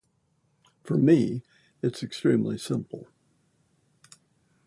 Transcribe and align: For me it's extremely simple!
For 0.83 0.97
me 0.97 1.43
it's 1.83 2.01
extremely 2.01 2.57
simple! 2.57 3.05